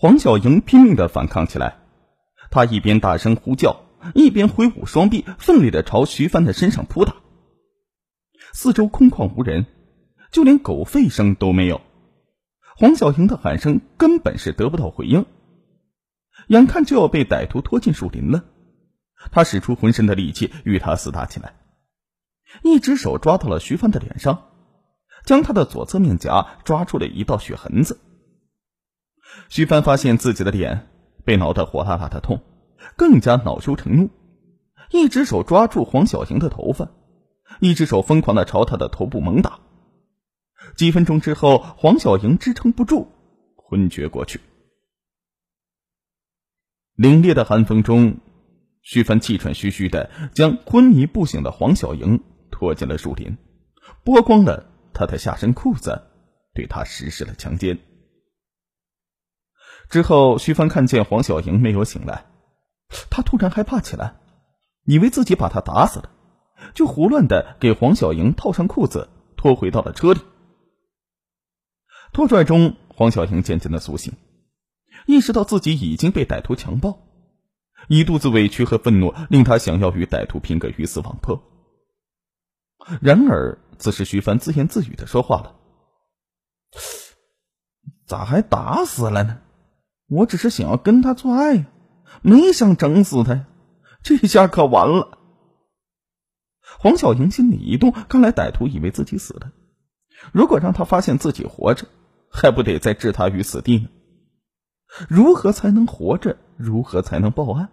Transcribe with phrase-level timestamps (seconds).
[0.00, 1.76] 黄小莹拼命的反抗起来，
[2.52, 3.80] 她一边大声呼叫，
[4.14, 7.16] 一边挥舞双臂，奋力的朝徐帆的身上扑打。
[8.52, 9.66] 四周空旷无人，
[10.30, 11.80] 就连狗吠声都没有。
[12.76, 15.26] 黄小莹的喊声根本是得不到回应。
[16.46, 18.44] 眼看就要被歹徒拖进树林了，
[19.32, 21.54] 他使出浑身的力气与他厮打起来，
[22.62, 24.44] 一只手抓到了徐帆的脸上，
[25.24, 27.98] 将他的左侧面颊抓出了一道血痕子。
[29.48, 30.86] 徐帆发现自己的脸
[31.24, 32.42] 被挠得火辣辣的痛，
[32.96, 34.10] 更加恼羞成怒，
[34.90, 36.90] 一只手抓住黄小莹的头发，
[37.60, 39.60] 一只手疯狂的朝她的头部猛打。
[40.76, 43.08] 几分钟之后，黄小莹支撑不住，
[43.56, 44.40] 昏厥过去。
[46.96, 48.16] 凛冽的寒风中，
[48.82, 52.20] 徐帆气喘吁吁的将昏迷不醒的黄小莹
[52.50, 53.36] 拖进了树林，
[54.04, 56.02] 剥光了她的下身裤子，
[56.54, 57.78] 对她实施了强奸。
[59.88, 62.26] 之后，徐帆看见黄小莹没有醒来，
[63.10, 64.16] 他突然害怕起来，
[64.84, 66.10] 以为自己把他打死了，
[66.74, 70.20] 就胡乱的给黄小莹套上裤子，拖回到了车里。
[72.12, 74.14] 拖拽中，黄小莹渐渐的苏醒。
[75.06, 76.98] 意识到自己已经被歹徒强暴，
[77.88, 81.42] 一肚子委屈和愤怒令他想要与歹徒拼个鱼死网破。
[83.00, 85.54] 然而，此时徐帆自言自语的说话了
[88.06, 89.40] ：“咋还打死了呢？
[90.08, 91.66] 我只是想要跟他做爱呀，
[92.22, 93.46] 没想整死他呀！
[94.02, 95.18] 这下可完了。”
[96.80, 99.52] 黄小莹心里一动，看来歹徒以为自己死了，
[100.32, 101.86] 如果让他发现自己活着，
[102.30, 103.88] 还不得再置他于死地呢？
[105.08, 106.36] 如何才能活着？
[106.56, 107.70] 如何才能报案？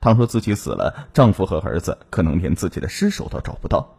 [0.00, 3.98] 倘若自己死了，丈夫和儿子可能连自己的尸首都找不到。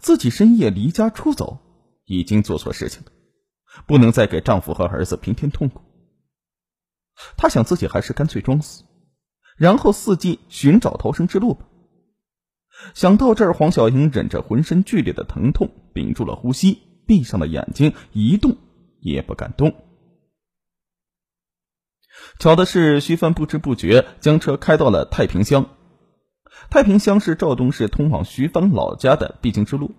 [0.00, 1.58] 自己深夜离家出走，
[2.04, 3.12] 已经做错事情了，
[3.86, 5.80] 不能再给丈夫和儿子平添痛苦。
[7.36, 8.84] 他想，自己还是干脆装死，
[9.56, 11.66] 然后伺机寻找逃生之路吧。
[12.94, 18.56] 想到这儿，黄小英忍着浑身剧烈的疼痛，屏住了呼吸，闭上了眼睛，一动
[19.00, 19.74] 也不敢动。
[22.38, 25.68] 巧的是，徐帆不知不觉将车开到了太平乡。
[26.70, 29.94] 太平乡是赵东市通往徐帆老家的必经之路。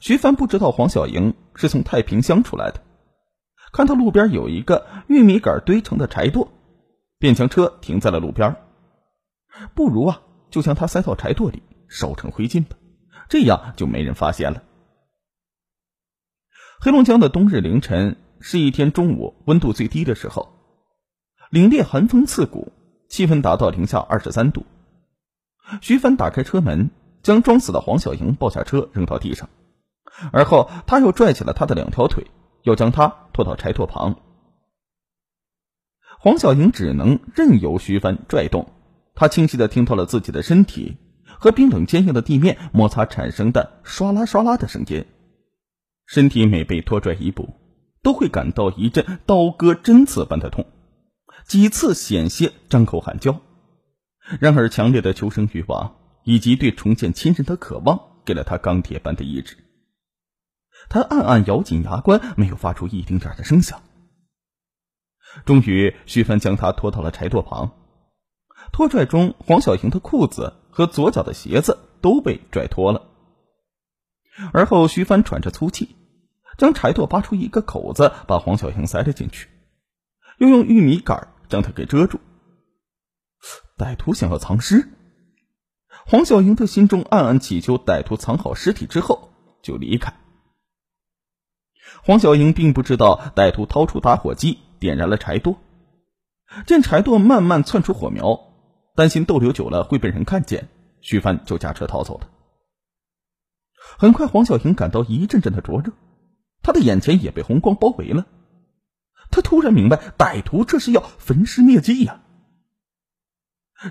[0.00, 2.82] 徐帆不知道黄小莹是从太平乡出来的，
[3.72, 6.48] 看到路边有一个玉米杆堆成的柴垛，
[7.18, 8.56] 便将车停在了路边。
[9.74, 12.76] 不如啊，就将它塞到柴垛里，烧成灰烬吧，
[13.28, 14.62] 这样就没人发现了。
[16.80, 20.54] 黑龙江的冬日凌晨是一天中午温度最低的时候。
[21.50, 22.72] 凛冽寒风刺骨，
[23.08, 24.66] 气温达到零下二十三度。
[25.80, 26.90] 徐帆打开车门，
[27.22, 29.48] 将装死的黄小莹抱下车，扔到地上，
[30.30, 32.26] 而后他又拽起了她的两条腿，
[32.62, 34.16] 要将她拖到柴垛旁。
[36.18, 38.72] 黄小莹只能任由徐帆拽动，
[39.14, 40.96] 她清晰的听到了自己的身体
[41.38, 45.06] 和冰冷坚硬的地面摩擦产生的唰啦唰啦的声音。
[46.04, 47.48] 身体每被拖拽一步，
[48.02, 50.66] 都会感到一阵刀割针刺般的痛。
[51.46, 53.40] 几次险些张口喊叫，
[54.40, 55.94] 然而强烈的求生欲望
[56.24, 59.56] 以及对重见亲人的渴望，给了他钢铁般的意志。
[60.88, 63.82] 他暗暗咬紧牙关，没有发出一丁点的声响。
[65.44, 67.72] 终于，徐帆将他拖到了柴垛旁，
[68.72, 73.08] 拖拽中，黄小莹的裤子和左脚的鞋子都被拽脱了。
[74.52, 75.96] 而后，徐帆喘着粗气，
[76.56, 79.48] 将柴垛扒出一个口子，把黄小莹塞了进去，
[80.38, 81.28] 又用玉米杆。
[81.48, 82.20] 将他给遮住。
[83.78, 84.86] 歹徒想要藏尸，
[86.06, 89.30] 黄小莹的心中暗暗祈求歹徒藏好尸体之后
[89.62, 90.12] 就离开。
[92.02, 95.56] 黄小莹并不知道歹徒掏出打火机点燃了柴垛，
[96.66, 98.40] 见柴垛慢慢窜出火苗，
[98.94, 100.68] 担心逗留久了会被人看见，
[101.00, 102.28] 徐帆就驾车逃走了。
[103.98, 105.92] 很快，黄小莹感到一阵阵的灼热，
[106.62, 108.26] 她的眼前也被红光包围了。
[109.30, 112.22] 他突然明白，歹徒这是要焚尸灭迹呀！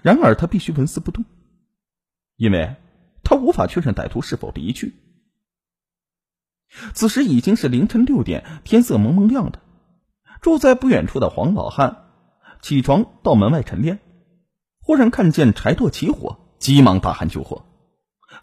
[0.02, 1.26] 然而他必须纹丝不动，
[2.36, 2.76] 因为
[3.24, 4.96] 他无法确认歹徒是否离去。
[6.94, 9.60] 此时已经是凌晨六点，天色蒙蒙亮的。
[10.42, 12.06] 住在不远处的黄老汉
[12.62, 14.00] 起床到门外晨练，
[14.82, 17.66] 忽然看见柴垛起火，急忙大喊救火。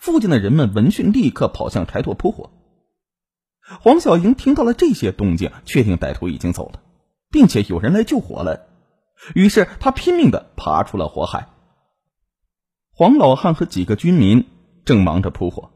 [0.00, 2.50] 附近的人们闻讯，立刻跑向柴垛扑火。
[3.80, 6.80] 黄小莹听到了这些动静，确定歹徒已经走了。
[7.30, 8.68] 并且有人来救火了，
[9.34, 11.48] 于是他拼命的爬出了火海。
[12.92, 14.46] 黄老汉和几个军民
[14.84, 15.72] 正忙着扑火，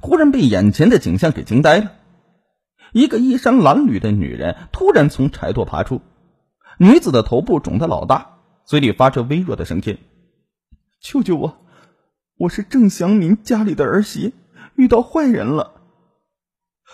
[0.00, 1.92] 忽然被眼前的景象给惊呆了。
[2.92, 6.00] 一个衣衫褴褛的女人突然从柴垛爬出，
[6.78, 9.98] 女子的头部肿得老大，嘴里发着微弱的声音
[11.00, 11.58] ：“救救我！
[12.38, 14.34] 我是郑祥民家里的儿媳，
[14.74, 15.72] 遇到坏人了。”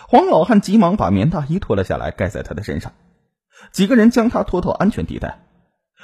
[0.07, 2.93] 黄老汉急忙把棉大衣脱了下来，盖在他的身上。
[3.71, 5.45] 几个人将他拖到安全地带。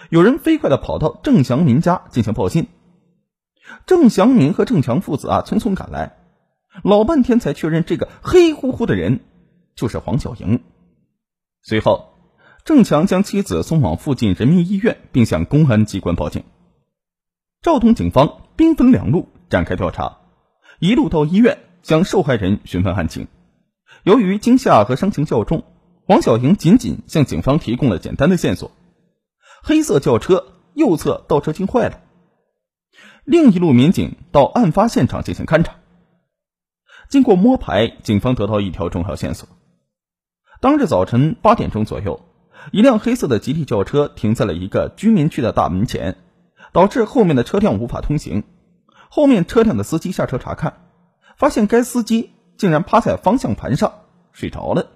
[0.09, 2.67] 有人飞快的跑到郑祥民家进行报信。
[3.85, 6.17] 郑祥民和郑强父子啊，匆匆赶来，
[6.83, 9.19] 老半天才确认这个黑乎乎的人
[9.75, 10.61] 就是黄小莹。
[11.61, 12.13] 随后，
[12.63, 16.43] 郑强将妻子送往附近人民医院，并向公安机关报警。
[17.61, 20.19] 赵东警方兵分两路展开调查，
[20.79, 23.27] 一路到医院向受害人询问案情。
[24.03, 25.63] 由于惊吓和伤情较重，
[26.05, 28.71] 黄小莹仅仅向警方提供了简单的线索：
[29.61, 31.99] 黑色轿车右侧倒车镜坏了。
[33.25, 35.78] 另一路民警到案发现场进行勘查。
[37.09, 39.49] 经过摸排，警方得到一条重要线索：
[40.61, 42.21] 当日早晨八点钟左右，
[42.71, 46.17] 一辆黑色的吉利轿车停在了一个居民区的大门前，
[46.71, 48.43] 导致后面的车辆无法通行。
[49.09, 50.85] 后面车辆的司机下车查看，
[51.35, 52.31] 发现该司机。
[52.59, 54.01] 竟然趴在方向盘上
[54.33, 54.87] 睡着了，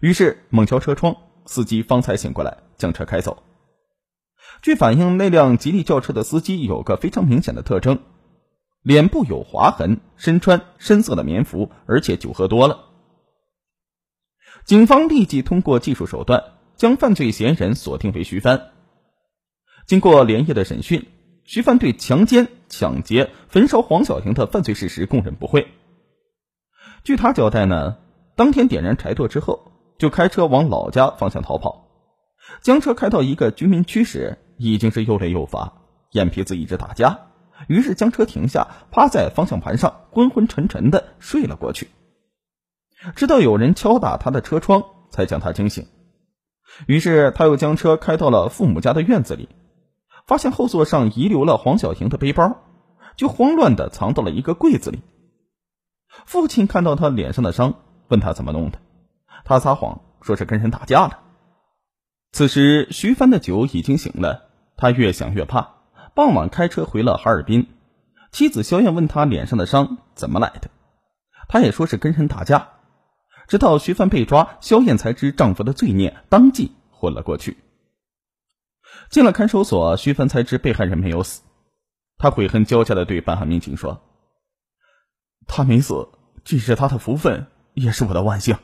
[0.00, 1.14] 于是猛敲车窗，
[1.44, 3.42] 司机方才醒过来，将车开走。
[4.62, 7.98] 据反映，那辆吉利轿车的司机有个非常明显的特征：
[8.88, 12.86] 脸部有划痕，身穿深色的棉服，而且酒喝多了。
[14.64, 16.42] 警方立即通过技术手段
[16.74, 18.70] 将犯罪嫌疑人锁定为徐帆。
[19.86, 21.06] 经过连夜的审讯，
[21.44, 25.68] 徐帆对强奸、抢劫、焚烧黄小婷的犯罪事实供认不讳。
[27.04, 27.98] 据他交代呢，
[28.36, 31.90] 当天点燃柴垛之后，就开车往老家方向逃跑。
[32.62, 35.74] 将车开到一个居民区时，已经是又累又乏，
[36.12, 37.18] 眼皮子一直打架，
[37.66, 41.88] 于是将车停下，趴在方向盘上，昏昏沉沉的睡了过去。
[43.16, 45.86] 直到有人敲打他的车窗，才将他惊醒。
[46.86, 49.48] 于是他又将车开到了父母家的院子里，
[50.26, 52.58] 发现后座上遗留了黄小婷的背包，
[53.16, 55.02] 就慌乱的藏到了一个柜子里。
[56.26, 57.74] 父亲看到他脸上的伤，
[58.08, 58.78] 问他怎么弄的，
[59.44, 61.20] 他撒谎说是跟人打架了。
[62.32, 65.77] 此时徐帆的酒已经醒了，他越想越怕，
[66.18, 67.68] 傍晚开车回了哈尔滨。
[68.32, 70.68] 妻子肖艳问他脸上的伤怎么来的，
[71.48, 72.70] 他也说是跟人打架。
[73.46, 77.56] 直到徐帆被抓，肖艳才知丈夫的罪孽，当即昏了过去。
[79.10, 81.42] 进了看守所，徐帆才知被害人没有死，
[82.16, 84.02] 他悔恨交加的对办案民警说。
[85.46, 86.08] 他没死，
[86.42, 88.58] 这是他的福分，也是我的万幸。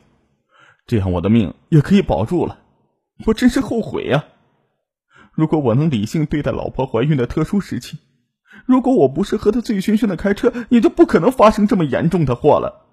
[0.88, 2.58] 这样我的命也可以保住了。
[3.24, 4.24] 我真是后悔呀！
[5.34, 7.98] 如果我能理性对待老婆怀孕的特殊时期，
[8.66, 12.86] 如果我不是喝得醉醺醺的开车，也就不可能发生这么严重的祸了。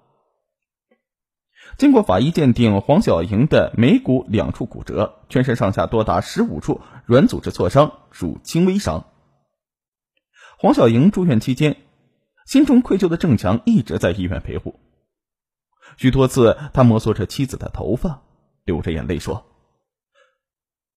[1.78, 9.06] 经过法医鉴定，黄小莹的眉骨两处骨折，全身上下多达十五处软组织挫伤，属轻微伤。
[10.58, 11.76] 黄小莹住院期间。
[12.44, 14.80] 心中愧疚的郑强一直在医院陪护，
[15.96, 18.20] 许多次他摩挲着妻子的头发，
[18.64, 19.46] 流着眼泪说：“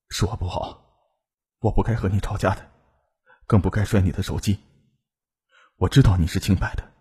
[0.10, 0.85] 是我不好，
[1.66, 2.70] 我不该和你吵架的，
[3.48, 4.60] 更不该摔你的手机。
[5.78, 6.92] 我知道你是清白的，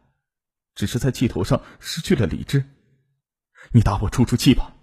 [0.75, 2.65] 只是在气头上失去了理智。
[3.73, 4.75] 你打我出出气吧。”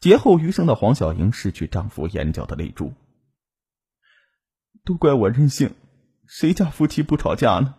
[0.00, 2.94] 劫后余生的黄小莹拭去丈夫眼角的泪珠，
[4.84, 5.74] 都怪我任性。
[6.28, 7.74] 谁家夫妻不吵架呢？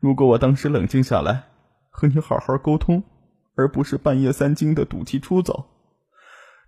[0.00, 1.44] 如果我当时冷静下来，
[1.88, 3.04] 和你好好沟通，
[3.54, 5.70] 而不是半夜三更的赌气出走，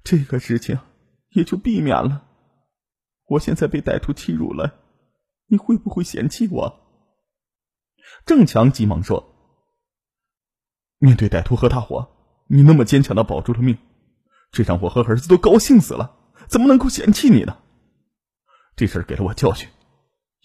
[0.05, 0.79] 这个事情
[1.31, 2.29] 也就避免了。
[3.27, 4.75] 我现在被歹徒欺辱了，
[5.47, 6.81] 你会不会嫌弃我？
[8.27, 9.35] 郑强急忙说
[10.99, 12.09] ：“面对歹徒和大火，
[12.49, 13.79] 你那么坚强的保住了命，
[14.51, 16.17] 这让我和儿子都高兴死了，
[16.49, 17.59] 怎么能够嫌弃你呢？
[18.77, 19.69] 这事给了我教训，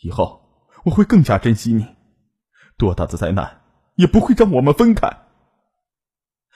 [0.01, 0.43] 以后。”
[0.86, 1.86] 我会更加珍惜你，
[2.77, 3.62] 多大的灾难
[3.96, 5.10] 也不会让我们分开。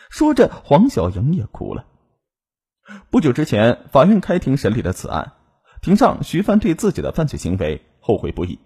[0.09, 1.85] 说着，黄小莹也哭了。
[3.09, 5.33] 不久之前，法院开庭审理了此案，
[5.81, 8.59] 庭上徐帆对自己的犯罪行为后悔不已。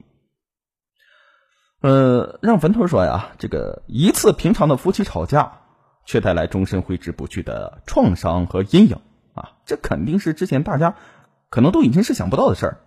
[1.81, 5.61] 呃，让坟头说呀，这个一次平常的夫妻吵架，
[6.05, 8.97] 却带来终身挥之不去的创伤和阴影
[9.33, 9.53] 啊！
[9.65, 10.95] 这肯定是之前大家
[11.49, 12.77] 可能都已经是想不到的事儿。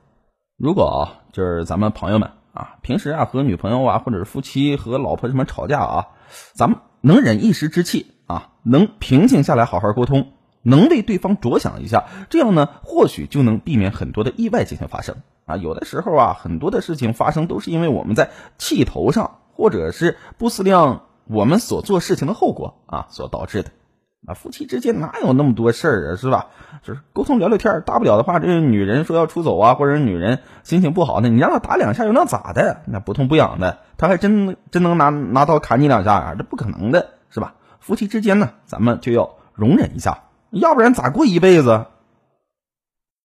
[0.57, 2.31] 如果啊，就是咱们朋友们。
[2.55, 6.09] 啊，平时啊和女朋友啊，或者是夫妻和老婆什么吵架啊，
[6.57, 15.57] 咱们能忍一时之气啊，能平静下来好好沟通，能为对方着想一下，这样呢，或许就能避免很多的意外进行发生啊。
[15.57, 23.71] 有的时候啊，很多的事情发生都是因为我们在气头上，或者是不思量我们所做事情的后果啊所导致的。
[24.27, 26.49] 啊，夫妻之间哪有那么多事儿啊，是吧？
[26.83, 32.83] 就是沟通聊聊天，大不了的话，这女人说要出走啊，或者女人心情不好呢，你让她打两下又能咋的？
[32.87, 36.35] 那不痛不痒的，她还真真能拿拿刀砍你两下啊？
[36.37, 37.55] 这不可能的，是吧？
[37.79, 41.87] 夫妻之间呢，咱们就要容忍一下，要不然咋过一辈子？